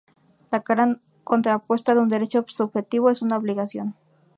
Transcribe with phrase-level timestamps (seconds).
[0.51, 3.93] La cara contrapuesta de un derecho subjetivo, es una obligación.